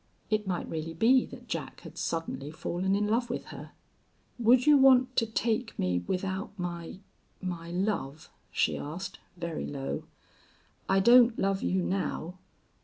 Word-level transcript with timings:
It 0.31 0.47
might 0.47 0.67
really 0.67 0.95
be 0.95 1.25
that 1.27 1.47
Jack 1.47 1.81
had 1.81 1.95
suddenly 1.95 2.49
fallen 2.49 2.95
in 2.95 3.05
love 3.07 3.29
with 3.29 3.45
her. 3.53 3.73
"Would 4.39 4.65
you 4.65 4.75
want 4.75 5.15
to 5.17 5.27
take 5.27 5.77
me 5.77 5.99
without 6.07 6.57
my 6.57 7.01
my 7.39 7.69
love?" 7.69 8.31
she 8.51 8.79
asked, 8.79 9.19
very 9.37 9.67
low. 9.67 10.05
"I 10.89 11.01
don't 11.01 11.37
love 11.37 11.61
you 11.61 11.83
now. 11.83 12.39